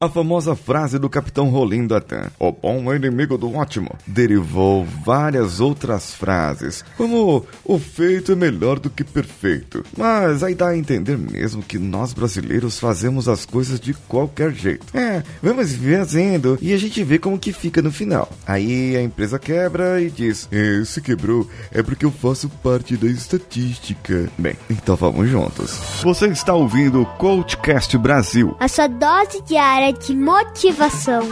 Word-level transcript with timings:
A 0.00 0.08
famosa 0.08 0.54
frase 0.54 0.96
do 0.96 1.10
Capitão 1.10 1.48
Rolim 1.48 1.88
Tan, 1.88 2.30
o 2.38 2.52
bom 2.52 2.92
é 2.92 2.94
inimigo 2.94 3.36
do 3.36 3.52
ótimo, 3.56 3.90
derivou 4.06 4.84
várias 5.04 5.58
outras 5.58 6.14
frases, 6.14 6.84
como 6.96 7.44
o 7.64 7.78
feito 7.80 8.30
é 8.30 8.36
melhor 8.36 8.78
do 8.78 8.88
que 8.88 9.02
perfeito. 9.02 9.84
Mas 9.96 10.44
aí 10.44 10.54
dá 10.54 10.68
a 10.68 10.78
entender 10.78 11.18
mesmo 11.18 11.64
que 11.64 11.80
nós 11.80 12.12
brasileiros 12.12 12.78
fazemos 12.78 13.28
as 13.28 13.44
coisas 13.44 13.80
de 13.80 13.92
qualquer 13.92 14.52
jeito. 14.52 14.86
É, 14.96 15.20
vamos 15.42 15.74
fazendo 15.74 16.56
e 16.62 16.72
a 16.72 16.78
gente 16.78 17.02
vê 17.02 17.18
como 17.18 17.36
que 17.36 17.52
fica 17.52 17.82
no 17.82 17.90
final. 17.90 18.30
Aí 18.46 18.96
a 18.96 19.02
empresa 19.02 19.36
quebra 19.36 20.00
e 20.00 20.08
diz: 20.08 20.48
Esse 20.52 21.00
quebrou 21.00 21.50
é 21.72 21.82
porque 21.82 22.06
eu 22.06 22.12
faço 22.12 22.48
parte 22.62 22.96
da 22.96 23.08
estatística. 23.08 24.30
Bem, 24.38 24.54
então 24.70 24.94
vamos 24.94 25.28
juntos. 25.28 25.72
Você 26.04 26.28
está 26.28 26.54
ouvindo 26.54 27.02
o 27.02 27.06
Coachcast 27.16 27.98
Brasil. 27.98 28.56
A 28.60 28.68
sua 28.68 28.86
dose 28.86 29.42
diária 29.42 29.87
de 29.92 30.14
motivação. 30.14 31.22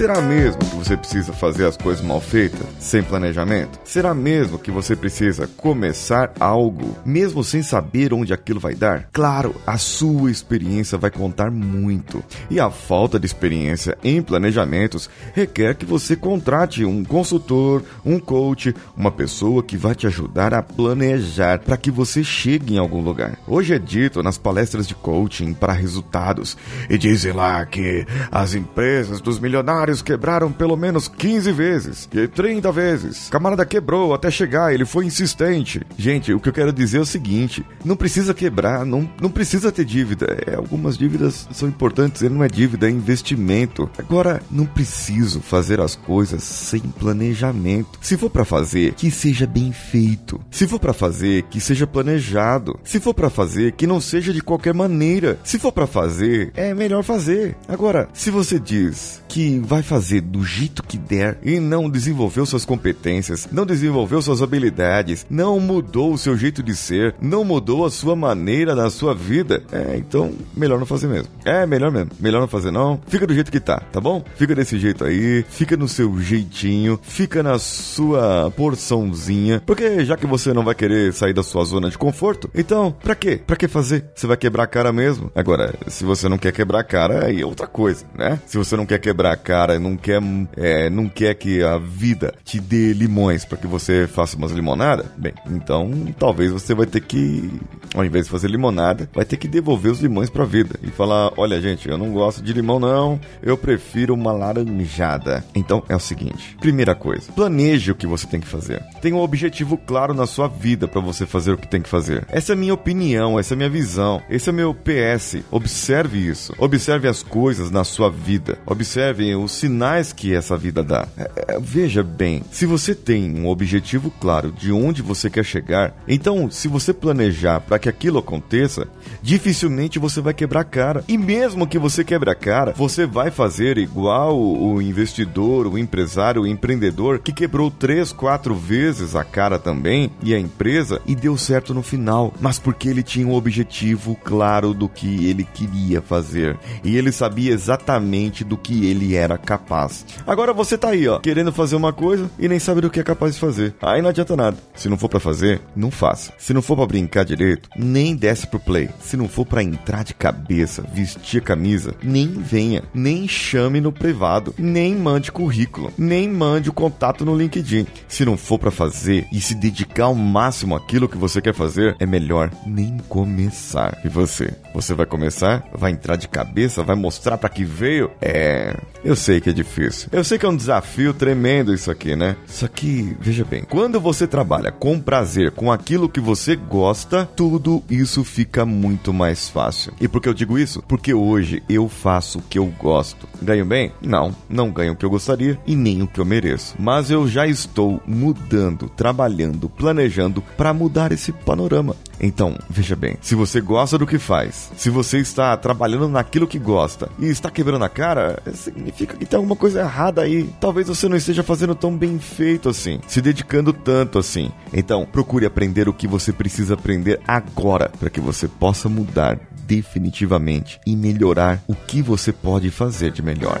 Será 0.00 0.22
mesmo 0.22 0.60
que 0.60 0.76
você 0.76 0.96
precisa 0.96 1.30
fazer 1.30 1.66
as 1.66 1.76
coisas 1.76 2.02
mal 2.02 2.22
feitas, 2.22 2.66
sem 2.78 3.02
planejamento? 3.02 3.78
Será 3.84 4.14
mesmo 4.14 4.58
que 4.58 4.70
você 4.70 4.96
precisa 4.96 5.46
começar 5.46 6.32
algo, 6.40 6.96
mesmo 7.04 7.44
sem 7.44 7.62
saber 7.62 8.14
onde 8.14 8.32
aquilo 8.32 8.58
vai 8.58 8.74
dar? 8.74 9.10
Claro, 9.12 9.54
a 9.66 9.76
sua 9.76 10.30
experiência 10.30 10.96
vai 10.96 11.10
contar 11.10 11.50
muito. 11.50 12.24
E 12.48 12.58
a 12.58 12.70
falta 12.70 13.20
de 13.20 13.26
experiência 13.26 13.98
em 14.02 14.22
planejamentos 14.22 15.10
requer 15.34 15.74
que 15.74 15.84
você 15.84 16.16
contrate 16.16 16.82
um 16.82 17.04
consultor, 17.04 17.82
um 18.02 18.18
coach, 18.18 18.74
uma 18.96 19.10
pessoa 19.10 19.62
que 19.62 19.76
vai 19.76 19.94
te 19.94 20.06
ajudar 20.06 20.54
a 20.54 20.62
planejar 20.62 21.58
para 21.58 21.76
que 21.76 21.90
você 21.90 22.24
chegue 22.24 22.76
em 22.76 22.78
algum 22.78 23.02
lugar. 23.02 23.38
Hoje 23.46 23.74
é 23.74 23.78
dito 23.78 24.22
nas 24.22 24.38
palestras 24.38 24.88
de 24.88 24.94
coaching 24.94 25.52
para 25.52 25.74
resultados 25.74 26.56
e 26.88 26.96
dizem 26.96 27.34
lá 27.34 27.66
que 27.66 28.06
as 28.32 28.54
empresas 28.54 29.20
dos 29.20 29.38
milionários 29.38 29.89
quebraram 30.00 30.52
pelo 30.52 30.76
menos 30.76 31.08
15 31.08 31.52
vezes, 31.52 32.08
e 32.12 32.28
30 32.28 32.70
vezes. 32.72 33.28
Camarada 33.28 33.66
quebrou 33.66 34.14
até 34.14 34.30
chegar, 34.30 34.72
ele 34.72 34.84
foi 34.84 35.06
insistente. 35.06 35.82
Gente, 35.98 36.32
o 36.32 36.40
que 36.40 36.48
eu 36.48 36.52
quero 36.52 36.72
dizer 36.72 36.98
é 36.98 37.00
o 37.00 37.06
seguinte: 37.06 37.64
não 37.84 37.96
precisa 37.96 38.32
quebrar, 38.32 38.84
não, 38.84 39.08
não 39.20 39.30
precisa 39.30 39.72
ter 39.72 39.84
dívida. 39.84 40.26
É, 40.46 40.54
algumas 40.54 40.96
dívidas 40.96 41.48
são 41.52 41.68
importantes, 41.68 42.22
não 42.22 42.44
é 42.44 42.48
dívida, 42.48 42.86
é 42.86 42.90
investimento. 42.90 43.90
Agora, 43.98 44.42
não 44.50 44.66
preciso 44.66 45.40
fazer 45.40 45.80
as 45.80 45.94
coisas 45.94 46.42
sem 46.42 46.80
planejamento. 46.80 47.98
Se 48.00 48.16
for 48.16 48.30
para 48.30 48.44
fazer, 48.44 48.94
que 48.94 49.10
seja 49.10 49.46
bem 49.46 49.72
feito. 49.72 50.40
Se 50.50 50.66
for 50.66 50.78
para 50.78 50.92
fazer, 50.92 51.42
que 51.44 51.60
seja 51.60 51.86
planejado. 51.86 52.78
Se 52.84 53.00
for 53.00 53.14
para 53.14 53.30
fazer, 53.30 53.72
que 53.72 53.86
não 53.86 54.00
seja 54.00 54.32
de 54.32 54.40
qualquer 54.40 54.74
maneira. 54.74 55.38
Se 55.44 55.58
for 55.58 55.72
para 55.72 55.86
fazer, 55.86 56.52
é 56.54 56.74
melhor 56.74 57.02
fazer. 57.02 57.56
Agora, 57.68 58.08
se 58.12 58.30
você 58.30 58.58
diz 58.58 59.22
que 59.28 59.58
vai 59.60 59.79
vai 59.80 59.82
fazer 59.82 60.20
do 60.20 60.44
jeito 60.44 60.82
que 60.82 60.98
der 60.98 61.38
e 61.42 61.58
não 61.58 61.88
desenvolveu 61.88 62.44
suas 62.44 62.64
competências, 62.64 63.48
não 63.50 63.64
desenvolveu 63.64 64.20
suas 64.20 64.42
habilidades, 64.42 65.26
não 65.28 65.58
mudou 65.58 66.12
o 66.12 66.18
seu 66.18 66.36
jeito 66.36 66.62
de 66.62 66.76
ser, 66.76 67.14
não 67.20 67.44
mudou 67.44 67.86
a 67.86 67.90
sua 67.90 68.14
maneira 68.14 68.74
na 68.74 68.90
sua 68.90 69.14
vida, 69.14 69.62
é, 69.72 69.96
então 69.96 70.32
melhor 70.54 70.78
não 70.78 70.86
fazer 70.86 71.08
mesmo. 71.08 71.28
É, 71.44 71.64
melhor 71.66 71.90
mesmo. 71.90 72.10
Melhor 72.20 72.40
não 72.40 72.48
fazer 72.48 72.70
não. 72.70 73.00
Fica 73.06 73.26
do 73.26 73.34
jeito 73.34 73.50
que 73.50 73.60
tá, 73.60 73.80
tá 73.92 74.00
bom? 74.00 74.22
Fica 74.36 74.54
desse 74.54 74.78
jeito 74.78 75.04
aí, 75.04 75.44
fica 75.48 75.76
no 75.76 75.88
seu 75.88 76.20
jeitinho, 76.20 76.98
fica 77.02 77.42
na 77.42 77.58
sua 77.58 78.52
porçãozinha, 78.56 79.62
porque 79.64 80.04
já 80.04 80.16
que 80.16 80.26
você 80.26 80.52
não 80.52 80.64
vai 80.64 80.74
querer 80.74 81.12
sair 81.12 81.32
da 81.32 81.42
sua 81.42 81.64
zona 81.64 81.88
de 81.88 81.96
conforto, 81.96 82.50
então, 82.54 82.94
pra 83.02 83.14
quê? 83.14 83.40
Pra 83.46 83.56
que 83.56 83.66
fazer? 83.66 84.04
Você 84.14 84.26
vai 84.26 84.36
quebrar 84.36 84.64
a 84.64 84.66
cara 84.66 84.92
mesmo? 84.92 85.30
Agora, 85.34 85.74
se 85.86 86.04
você 86.04 86.28
não 86.28 86.36
quer 86.36 86.52
quebrar 86.52 86.80
a 86.80 86.84
cara, 86.84 87.26
aí 87.26 87.40
é 87.40 87.46
outra 87.46 87.66
coisa, 87.66 88.04
né? 88.14 88.38
Se 88.46 88.58
você 88.58 88.76
não 88.76 88.84
quer 88.84 88.98
quebrar 88.98 89.32
a 89.32 89.36
cara 89.36 89.69
cara 89.70 89.78
não 89.78 89.96
quer, 89.96 90.20
é, 90.56 90.90
não 90.90 91.08
quer 91.08 91.34
que 91.34 91.62
a 91.62 91.78
vida 91.78 92.34
te 92.44 92.58
dê 92.58 92.92
limões 92.92 93.44
para 93.44 93.58
que 93.58 93.66
você 93.66 94.06
faça 94.06 94.36
umas 94.36 94.50
limonadas, 94.50 95.06
bem, 95.16 95.32
então 95.46 95.90
talvez 96.18 96.50
você 96.50 96.74
vai 96.74 96.86
ter 96.86 97.00
que, 97.00 97.50
ao 97.94 98.04
invés 98.04 98.24
de 98.24 98.30
fazer 98.30 98.48
limonada, 98.48 99.08
vai 99.14 99.24
ter 99.24 99.36
que 99.36 99.46
devolver 99.46 99.92
os 99.92 100.00
limões 100.00 100.30
para 100.30 100.42
a 100.42 100.46
vida 100.46 100.78
e 100.82 100.88
falar: 100.88 101.32
olha, 101.36 101.60
gente, 101.60 101.88
eu 101.88 101.98
não 101.98 102.12
gosto 102.12 102.42
de 102.42 102.52
limão, 102.52 102.80
não, 102.80 103.20
eu 103.42 103.56
prefiro 103.56 104.14
uma 104.14 104.32
laranjada. 104.32 105.44
Então 105.54 105.82
é 105.88 105.94
o 105.94 106.00
seguinte: 106.00 106.56
primeira 106.60 106.94
coisa, 106.94 107.30
planeje 107.32 107.92
o 107.92 107.94
que 107.94 108.06
você 108.06 108.26
tem 108.26 108.40
que 108.40 108.48
fazer. 108.48 108.82
Tenha 109.00 109.14
um 109.14 109.20
objetivo 109.20 109.76
claro 109.76 110.14
na 110.14 110.26
sua 110.26 110.48
vida 110.48 110.88
para 110.88 111.00
você 111.00 111.26
fazer 111.26 111.52
o 111.52 111.58
que 111.58 111.68
tem 111.68 111.82
que 111.82 111.88
fazer. 111.88 112.26
Essa 112.28 112.52
é 112.52 112.54
a 112.54 112.58
minha 112.58 112.74
opinião, 112.74 113.38
essa 113.38 113.54
é 113.54 113.56
a 113.56 113.58
minha 113.58 113.70
visão, 113.70 114.22
esse 114.28 114.48
é 114.48 114.52
meu 114.52 114.74
PS. 114.74 115.38
Observe 115.50 116.18
isso. 116.18 116.54
Observe 116.58 117.08
as 117.08 117.22
coisas 117.22 117.70
na 117.70 117.84
sua 117.84 118.10
vida. 118.10 118.58
Observe 118.66 119.34
os 119.34 119.59
sinais 119.60 120.12
que 120.12 120.34
essa 120.34 120.56
vida 120.56 120.82
dá. 120.82 121.06
É, 121.16 121.30
é, 121.48 121.60
veja 121.60 122.02
bem, 122.02 122.42
se 122.50 122.64
você 122.66 122.94
tem 122.94 123.38
um 123.38 123.46
objetivo 123.46 124.10
claro 124.20 124.50
de 124.50 124.72
onde 124.72 125.02
você 125.02 125.28
quer 125.28 125.44
chegar, 125.44 125.94
então 126.08 126.50
se 126.50 126.66
você 126.66 126.92
planejar 126.92 127.60
para 127.60 127.78
que 127.78 127.88
aquilo 127.88 128.18
aconteça, 128.18 128.88
dificilmente 129.22 129.98
você 129.98 130.20
vai 130.20 130.32
quebrar 130.32 130.60
a 130.60 130.64
cara. 130.64 131.04
E 131.06 131.18
mesmo 131.18 131.66
que 131.66 131.78
você 131.78 132.02
quebre 132.02 132.30
a 132.30 132.34
cara, 132.34 132.72
você 132.76 133.06
vai 133.06 133.30
fazer 133.30 133.76
igual 133.78 134.38
o 134.40 134.80
investidor, 134.80 135.66
o 135.66 135.78
empresário, 135.78 136.42
o 136.42 136.46
empreendedor 136.46 137.18
que 137.18 137.32
quebrou 137.32 137.70
três, 137.70 138.12
quatro 138.12 138.54
vezes 138.54 139.14
a 139.14 139.24
cara 139.24 139.58
também 139.58 140.10
e 140.22 140.34
a 140.34 140.38
empresa 140.38 141.00
e 141.06 141.14
deu 141.14 141.36
certo 141.36 141.74
no 141.74 141.82
final, 141.82 142.32
mas 142.40 142.58
porque 142.58 142.88
ele 142.88 143.02
tinha 143.02 143.26
um 143.26 143.34
objetivo 143.34 144.16
claro 144.24 144.72
do 144.72 144.88
que 144.88 145.28
ele 145.28 145.44
queria 145.44 146.00
fazer 146.00 146.58
e 146.82 146.96
ele 146.96 147.12
sabia 147.12 147.52
exatamente 147.52 148.44
do 148.44 148.56
que 148.56 148.86
ele 148.86 149.14
era 149.14 149.36
capaz. 149.50 150.06
Agora 150.24 150.52
você 150.52 150.78
tá 150.78 150.90
aí, 150.90 151.08
ó, 151.08 151.18
querendo 151.18 151.52
fazer 151.52 151.74
uma 151.74 151.92
coisa 151.92 152.30
e 152.38 152.46
nem 152.46 152.60
sabe 152.60 152.82
do 152.82 152.88
que 152.88 153.00
é 153.00 153.02
capaz 153.02 153.34
de 153.34 153.40
fazer. 153.40 153.74
Aí 153.82 154.00
não 154.00 154.10
adianta 154.10 154.36
nada. 154.36 154.56
Se 154.76 154.88
não 154.88 154.96
for 154.96 155.08
para 155.08 155.18
fazer, 155.18 155.60
não 155.74 155.90
faça. 155.90 156.32
Se 156.38 156.54
não 156.54 156.62
for 156.62 156.76
para 156.76 156.86
brincar 156.86 157.24
direito, 157.24 157.68
nem 157.76 158.14
desce 158.14 158.46
pro 158.46 158.60
play. 158.60 158.88
Se 159.00 159.16
não 159.16 159.28
for 159.28 159.44
para 159.44 159.60
entrar 159.60 160.04
de 160.04 160.14
cabeça, 160.14 160.84
vestir 160.94 161.42
camisa, 161.42 161.96
nem 162.00 162.28
venha, 162.28 162.84
nem 162.94 163.26
chame 163.26 163.80
no 163.80 163.90
privado, 163.90 164.54
nem 164.56 164.94
mande 164.94 165.32
currículo, 165.32 165.92
nem 165.98 166.28
mande 166.28 166.70
o 166.70 166.72
contato 166.72 167.24
no 167.24 167.36
LinkedIn. 167.36 167.88
Se 168.06 168.24
não 168.24 168.36
for 168.36 168.58
para 168.58 168.70
fazer 168.70 169.26
e 169.32 169.40
se 169.40 169.56
dedicar 169.56 170.04
ao 170.04 170.14
máximo 170.14 170.76
àquilo 170.76 171.08
que 171.08 171.18
você 171.18 171.40
quer 171.40 171.54
fazer, 171.54 171.96
é 171.98 172.06
melhor 172.06 172.52
nem 172.64 172.98
começar. 173.08 173.98
E 174.04 174.08
você? 174.08 174.54
Você 174.72 174.94
vai 174.94 175.06
começar? 175.06 175.64
Vai 175.74 175.90
entrar 175.90 176.14
de 176.14 176.28
cabeça? 176.28 176.84
Vai 176.84 176.94
mostrar 176.94 177.36
para 177.36 177.48
que 177.48 177.64
veio? 177.64 178.12
É, 178.20 178.76
eu 179.04 179.16
sei 179.16 179.39
sei 179.40 179.42
que 179.42 179.50
é 179.50 179.52
difícil. 179.52 180.08
Eu 180.12 180.22
sei 180.22 180.38
que 180.38 180.46
é 180.46 180.48
um 180.48 180.56
desafio 180.56 181.14
tremendo 181.14 181.72
isso 181.72 181.90
aqui, 181.90 182.14
né? 182.14 182.36
Só 182.46 182.68
que, 182.68 183.16
veja 183.18 183.44
bem, 183.44 183.64
quando 183.64 183.98
você 183.98 184.26
trabalha 184.26 184.70
com 184.70 185.00
prazer, 185.00 185.50
com 185.52 185.72
aquilo 185.72 186.08
que 186.08 186.20
você 186.20 186.54
gosta, 186.54 187.28
tudo 187.34 187.82
isso 187.88 188.22
fica 188.22 188.66
muito 188.66 189.12
mais 189.12 189.48
fácil. 189.48 189.92
E 190.00 190.06
por 190.06 190.20
que 190.20 190.28
eu 190.28 190.34
digo 190.34 190.58
isso? 190.58 190.82
Porque 190.86 191.14
hoje 191.14 191.62
eu 191.68 191.88
faço 191.88 192.38
o 192.38 192.42
que 192.42 192.58
eu 192.58 192.66
gosto. 192.78 193.26
Ganho 193.42 193.64
bem? 193.64 193.92
Não, 194.02 194.34
não 194.48 194.70
ganho 194.70 194.92
o 194.92 194.96
que 194.96 195.04
eu 195.04 195.10
gostaria 195.10 195.58
e 195.66 195.74
nem 195.74 196.02
o 196.02 196.06
que 196.06 196.20
eu 196.20 196.24
mereço. 196.24 196.74
Mas 196.78 197.10
eu 197.10 197.26
já 197.26 197.46
estou 197.46 198.00
mudando, 198.06 198.88
trabalhando, 198.88 199.68
planejando 199.68 200.42
para 200.56 200.74
mudar 200.74 201.12
esse 201.12 201.32
panorama. 201.32 201.96
Então, 202.20 202.56
veja 202.68 202.94
bem, 202.94 203.16
se 203.20 203.34
você 203.34 203.60
gosta 203.60 203.96
do 203.96 204.06
que 204.06 204.18
faz, 204.18 204.70
se 204.76 204.90
você 204.90 205.18
está 205.18 205.56
trabalhando 205.56 206.08
naquilo 206.08 206.46
que 206.46 206.58
gosta 206.58 207.08
e 207.18 207.26
está 207.26 207.50
quebrando 207.50 207.84
a 207.84 207.88
cara, 207.88 208.42
significa 208.52 209.16
que 209.16 209.24
tem 209.24 209.36
alguma 209.36 209.56
coisa 209.56 209.80
errada 209.80 210.22
aí. 210.22 210.48
Talvez 210.60 210.88
você 210.88 211.08
não 211.08 211.16
esteja 211.16 211.42
fazendo 211.42 211.74
tão 211.74 211.96
bem 211.96 212.18
feito 212.18 212.68
assim, 212.68 213.00
se 213.08 213.22
dedicando 213.22 213.72
tanto 213.72 214.18
assim. 214.18 214.50
Então, 214.72 215.06
procure 215.06 215.46
aprender 215.46 215.88
o 215.88 215.94
que 215.94 216.06
você 216.06 216.32
precisa 216.32 216.74
aprender 216.74 217.20
agora 217.26 217.90
para 217.98 218.10
que 218.10 218.20
você 218.20 218.46
possa 218.46 218.88
mudar 218.88 219.38
definitivamente 219.62 220.80
e 220.86 220.96
melhorar 220.96 221.62
o 221.68 221.74
que 221.74 222.02
você 222.02 222.32
pode 222.32 222.70
fazer 222.70 223.12
de 223.12 223.22
melhor. 223.22 223.60